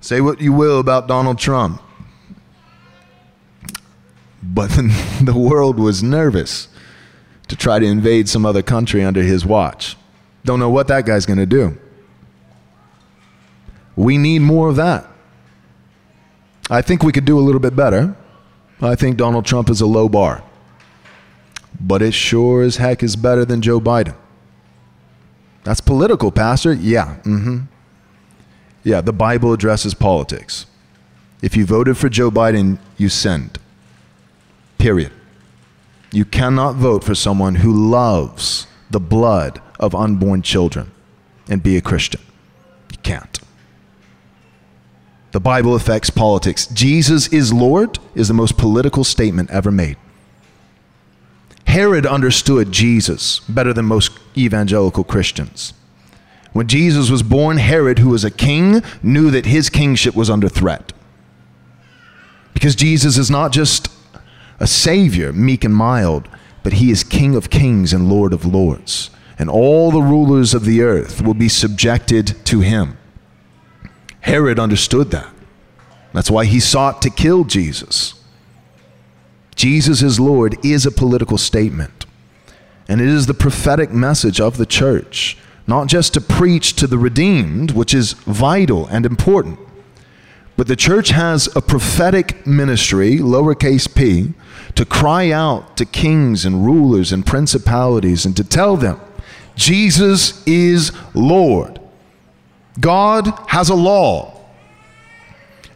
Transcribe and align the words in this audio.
Say 0.00 0.20
what 0.20 0.40
you 0.40 0.52
will 0.52 0.80
about 0.80 1.06
Donald 1.06 1.38
Trump. 1.38 1.80
But 4.42 4.68
the 5.22 5.36
world 5.36 5.78
was 5.78 6.02
nervous 6.02 6.68
to 7.48 7.56
try 7.56 7.78
to 7.78 7.86
invade 7.86 8.28
some 8.28 8.46
other 8.46 8.62
country 8.62 9.04
under 9.04 9.22
his 9.22 9.44
watch. 9.44 9.96
Don't 10.44 10.58
know 10.58 10.70
what 10.70 10.88
that 10.88 11.04
guy's 11.04 11.26
going 11.26 11.38
to 11.38 11.46
do. 11.46 11.76
We 13.96 14.16
need 14.16 14.38
more 14.40 14.68
of 14.68 14.76
that. 14.76 15.06
I 16.70 16.80
think 16.80 17.02
we 17.02 17.12
could 17.12 17.24
do 17.24 17.38
a 17.38 17.42
little 17.42 17.60
bit 17.60 17.76
better. 17.76 18.16
I 18.80 18.94
think 18.94 19.16
Donald 19.16 19.44
Trump 19.44 19.68
is 19.68 19.80
a 19.80 19.86
low 19.86 20.08
bar. 20.08 20.42
But 21.78 22.00
it 22.00 22.14
sure 22.14 22.62
as 22.62 22.76
heck 22.76 23.02
is 23.02 23.16
better 23.16 23.44
than 23.44 23.60
Joe 23.60 23.80
Biden. 23.80 24.14
That's 25.64 25.80
political, 25.80 26.30
Pastor. 26.30 26.72
Yeah. 26.72 27.16
Mm-hmm. 27.24 27.58
Yeah, 28.82 29.00
the 29.00 29.12
Bible 29.12 29.52
addresses 29.52 29.94
politics. 29.94 30.66
If 31.42 31.56
you 31.56 31.64
voted 31.64 31.96
for 31.96 32.08
Joe 32.08 32.30
Biden, 32.30 32.78
you 32.96 33.08
sinned. 33.08 33.58
Period. 34.78 35.12
You 36.12 36.24
cannot 36.24 36.76
vote 36.76 37.04
for 37.04 37.14
someone 37.14 37.56
who 37.56 37.72
loves 37.72 38.66
the 38.90 39.00
blood 39.00 39.60
of 39.78 39.94
unborn 39.94 40.42
children 40.42 40.90
and 41.48 41.62
be 41.62 41.76
a 41.76 41.80
Christian. 41.80 42.20
You 42.90 42.98
can't. 43.02 43.38
The 45.32 45.40
Bible 45.40 45.74
affects 45.74 46.10
politics. 46.10 46.66
Jesus 46.66 47.28
is 47.28 47.52
Lord 47.52 47.98
is 48.14 48.28
the 48.28 48.34
most 48.34 48.58
political 48.58 49.04
statement 49.04 49.50
ever 49.50 49.70
made. 49.70 49.96
Herod 51.66 52.04
understood 52.04 52.72
Jesus 52.72 53.38
better 53.40 53.72
than 53.72 53.84
most 53.84 54.18
evangelical 54.36 55.04
Christians. 55.04 55.72
When 56.52 56.66
Jesus 56.66 57.10
was 57.10 57.22
born, 57.22 57.58
Herod, 57.58 58.00
who 58.00 58.08
was 58.08 58.24
a 58.24 58.30
king, 58.30 58.82
knew 59.02 59.30
that 59.30 59.46
his 59.46 59.70
kingship 59.70 60.14
was 60.14 60.28
under 60.28 60.48
threat. 60.48 60.92
Because 62.54 62.74
Jesus 62.74 63.16
is 63.16 63.30
not 63.30 63.52
just 63.52 63.88
a 64.58 64.66
savior, 64.66 65.32
meek 65.32 65.64
and 65.64 65.74
mild, 65.74 66.28
but 66.62 66.74
he 66.74 66.90
is 66.90 67.04
King 67.04 67.34
of 67.34 67.50
kings 67.50 67.92
and 67.92 68.08
Lord 68.08 68.32
of 68.32 68.44
lords. 68.44 69.10
And 69.38 69.48
all 69.48 69.90
the 69.90 70.02
rulers 70.02 70.52
of 70.52 70.64
the 70.64 70.82
earth 70.82 71.22
will 71.22 71.34
be 71.34 71.48
subjected 71.48 72.36
to 72.44 72.60
him. 72.60 72.98
Herod 74.20 74.58
understood 74.58 75.10
that. 75.12 75.32
That's 76.12 76.30
why 76.30 76.44
he 76.44 76.60
sought 76.60 77.00
to 77.02 77.10
kill 77.10 77.44
Jesus. 77.44 78.22
Jesus 79.54 80.02
is 80.02 80.20
Lord 80.20 80.62
is 80.64 80.84
a 80.84 80.90
political 80.90 81.38
statement. 81.38 82.04
And 82.88 83.00
it 83.00 83.08
is 83.08 83.26
the 83.26 83.34
prophetic 83.34 83.90
message 83.90 84.40
of 84.40 84.56
the 84.56 84.66
church 84.66 85.38
not 85.70 85.86
just 85.86 86.12
to 86.12 86.20
preach 86.20 86.74
to 86.74 86.88
the 86.88 86.98
redeemed, 86.98 87.70
which 87.70 87.94
is 87.94 88.12
vital 88.12 88.88
and 88.88 89.06
important, 89.06 89.56
but 90.56 90.66
the 90.66 90.74
church 90.74 91.10
has 91.10 91.48
a 91.54 91.62
prophetic 91.62 92.44
ministry, 92.44 93.18
lowercase 93.18 93.86
p, 93.94 94.34
to 94.74 94.84
cry 94.84 95.30
out 95.30 95.76
to 95.76 95.86
kings 95.86 96.44
and 96.44 96.66
rulers 96.66 97.12
and 97.12 97.24
principalities 97.24 98.26
and 98.26 98.36
to 98.36 98.42
tell 98.42 98.76
them, 98.76 99.00
Jesus 99.54 100.44
is 100.44 100.90
Lord. 101.14 101.80
God 102.80 103.32
has 103.48 103.68
a 103.68 103.74
law, 103.74 104.42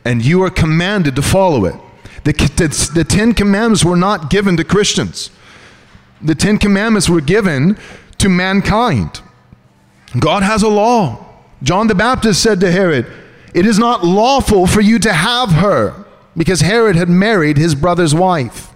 and 0.05 0.25
you 0.25 0.43
are 0.43 0.51
commanded 0.51 1.15
to 1.17 1.23
follow 1.23 1.67
it. 1.67 1.77
The, 2.25 2.33
the, 2.33 2.91
the 2.95 3.05
Ten 3.05 3.33
Commandments 3.33 3.85
were 3.85 3.97
not 3.97 4.29
given 4.29 4.57
to 4.57 4.65
Christians, 4.65 5.31
the 6.21 6.35
Ten 6.35 6.59
Commandments 6.59 7.09
were 7.09 7.21
given 7.21 7.79
to 8.19 8.29
mankind. 8.29 9.21
God 10.19 10.43
has 10.43 10.63
a 10.63 10.69
law. 10.69 11.25
John 11.63 11.87
the 11.87 11.95
Baptist 11.95 12.43
said 12.43 12.61
to 12.61 12.71
Herod, 12.71 13.07
It 13.55 13.67
is 13.67 13.79
not 13.79 14.05
lawful 14.05 14.67
for 14.67 14.81
you 14.81 14.99
to 15.01 15.13
have 15.13 15.51
her, 15.53 16.05
because 16.37 16.61
Herod 16.61 16.97
had 16.97 17.09
married 17.09 17.57
his 17.57 17.75
brother's 17.75 18.15
wife. 18.15 18.73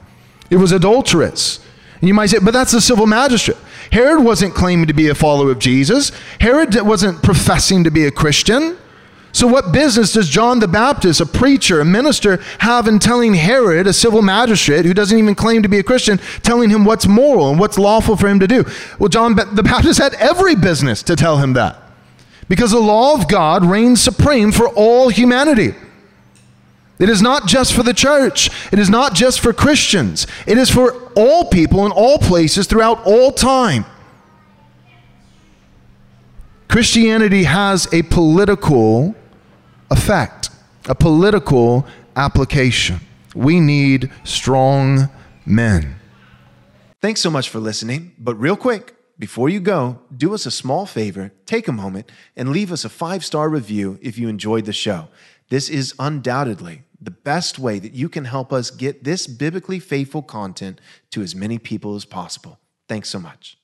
It 0.50 0.56
was 0.56 0.72
adulterous. 0.72 1.60
And 2.00 2.08
you 2.08 2.14
might 2.14 2.26
say, 2.26 2.38
but 2.38 2.52
that's 2.52 2.72
a 2.72 2.80
civil 2.80 3.06
magistrate. 3.06 3.58
Herod 3.90 4.24
wasn't 4.24 4.54
claiming 4.54 4.86
to 4.86 4.92
be 4.92 5.08
a 5.08 5.14
follower 5.14 5.50
of 5.50 5.58
Jesus. 5.58 6.12
Herod 6.40 6.74
wasn't 6.82 7.22
professing 7.22 7.84
to 7.84 7.90
be 7.90 8.06
a 8.06 8.10
Christian. 8.10 8.78
So, 9.38 9.46
what 9.46 9.70
business 9.70 10.14
does 10.14 10.28
John 10.28 10.58
the 10.58 10.66
Baptist, 10.66 11.20
a 11.20 11.24
preacher, 11.24 11.78
a 11.78 11.84
minister, 11.84 12.38
have 12.58 12.88
in 12.88 12.98
telling 12.98 13.34
Herod, 13.34 13.86
a 13.86 13.92
civil 13.92 14.20
magistrate 14.20 14.84
who 14.84 14.92
doesn't 14.92 15.16
even 15.16 15.36
claim 15.36 15.62
to 15.62 15.68
be 15.68 15.78
a 15.78 15.84
Christian, 15.84 16.18
telling 16.42 16.70
him 16.70 16.84
what's 16.84 17.06
moral 17.06 17.48
and 17.48 17.60
what's 17.60 17.78
lawful 17.78 18.16
for 18.16 18.26
him 18.26 18.40
to 18.40 18.48
do? 18.48 18.64
Well, 18.98 19.08
John 19.08 19.36
the 19.36 19.62
Baptist 19.62 20.00
had 20.00 20.14
every 20.14 20.56
business 20.56 21.04
to 21.04 21.14
tell 21.14 21.36
him 21.36 21.52
that 21.52 21.80
because 22.48 22.72
the 22.72 22.80
law 22.80 23.14
of 23.14 23.28
God 23.28 23.64
reigns 23.64 24.02
supreme 24.02 24.50
for 24.50 24.66
all 24.70 25.08
humanity. 25.08 25.72
It 26.98 27.08
is 27.08 27.22
not 27.22 27.46
just 27.46 27.74
for 27.74 27.84
the 27.84 27.94
church. 27.94 28.50
It 28.72 28.80
is 28.80 28.90
not 28.90 29.14
just 29.14 29.38
for 29.38 29.52
Christians. 29.52 30.26
It 30.48 30.58
is 30.58 30.68
for 30.68 31.12
all 31.14 31.44
people 31.44 31.86
in 31.86 31.92
all 31.92 32.18
places 32.18 32.66
throughout 32.66 33.06
all 33.06 33.30
time. 33.30 33.84
Christianity 36.66 37.44
has 37.44 37.86
a 37.94 38.02
political 38.02 39.14
effect, 39.90 40.50
a 40.88 40.94
political 40.94 41.86
application. 42.16 43.00
We 43.34 43.60
need 43.60 44.10
strong 44.24 45.08
men. 45.46 45.96
Thanks 47.00 47.20
so 47.20 47.30
much 47.30 47.48
for 47.48 47.58
listening. 47.60 48.14
But 48.18 48.34
real 48.36 48.56
quick, 48.56 48.96
before 49.18 49.48
you 49.48 49.60
go, 49.60 50.00
do 50.16 50.34
us 50.34 50.46
a 50.46 50.50
small 50.50 50.86
favor, 50.86 51.32
take 51.46 51.68
a 51.68 51.72
moment, 51.72 52.10
and 52.36 52.50
leave 52.50 52.72
us 52.72 52.84
a 52.84 52.88
five 52.88 53.24
star 53.24 53.48
review 53.48 53.98
if 54.02 54.18
you 54.18 54.28
enjoyed 54.28 54.64
the 54.64 54.72
show. 54.72 55.08
This 55.48 55.68
is 55.68 55.94
undoubtedly 55.98 56.82
the 57.00 57.10
best 57.10 57.58
way 57.58 57.78
that 57.78 57.94
you 57.94 58.08
can 58.08 58.24
help 58.24 58.52
us 58.52 58.70
get 58.70 59.04
this 59.04 59.26
biblically 59.26 59.78
faithful 59.78 60.22
content 60.22 60.80
to 61.10 61.22
as 61.22 61.34
many 61.34 61.58
people 61.58 61.94
as 61.94 62.04
possible. 62.04 62.58
Thanks 62.88 63.08
so 63.08 63.18
much. 63.18 63.56